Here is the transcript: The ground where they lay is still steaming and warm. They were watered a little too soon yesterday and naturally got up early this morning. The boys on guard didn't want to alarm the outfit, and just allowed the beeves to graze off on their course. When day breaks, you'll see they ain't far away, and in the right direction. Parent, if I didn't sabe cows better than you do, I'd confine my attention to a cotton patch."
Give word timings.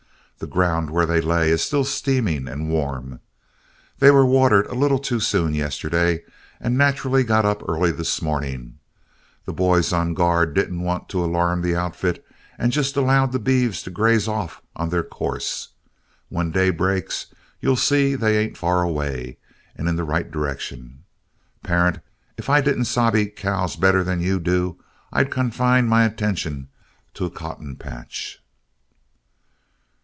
The 0.39 0.47
ground 0.47 0.89
where 0.89 1.05
they 1.05 1.21
lay 1.21 1.51
is 1.51 1.61
still 1.61 1.83
steaming 1.83 2.47
and 2.47 2.67
warm. 2.67 3.19
They 3.99 4.09
were 4.09 4.25
watered 4.25 4.65
a 4.65 4.73
little 4.73 4.97
too 4.97 5.19
soon 5.19 5.53
yesterday 5.53 6.23
and 6.59 6.75
naturally 6.75 7.23
got 7.23 7.45
up 7.45 7.61
early 7.69 7.91
this 7.91 8.23
morning. 8.23 8.79
The 9.45 9.53
boys 9.53 9.93
on 9.93 10.15
guard 10.15 10.55
didn't 10.55 10.81
want 10.81 11.09
to 11.09 11.23
alarm 11.23 11.61
the 11.61 11.75
outfit, 11.75 12.25
and 12.57 12.71
just 12.71 12.97
allowed 12.97 13.33
the 13.33 13.37
beeves 13.39 13.83
to 13.83 13.91
graze 13.91 14.27
off 14.27 14.63
on 14.75 14.89
their 14.89 15.03
course. 15.03 15.73
When 16.29 16.49
day 16.49 16.71
breaks, 16.71 17.27
you'll 17.59 17.75
see 17.75 18.15
they 18.15 18.39
ain't 18.39 18.57
far 18.57 18.81
away, 18.81 19.37
and 19.75 19.87
in 19.87 19.95
the 19.95 20.03
right 20.03 20.31
direction. 20.31 21.03
Parent, 21.61 21.99
if 22.35 22.49
I 22.49 22.61
didn't 22.61 22.85
sabe 22.85 23.35
cows 23.35 23.75
better 23.75 24.03
than 24.03 24.21
you 24.21 24.39
do, 24.39 24.81
I'd 25.13 25.29
confine 25.29 25.87
my 25.87 26.03
attention 26.03 26.69
to 27.13 27.25
a 27.25 27.29
cotton 27.29 27.75
patch." 27.75 28.39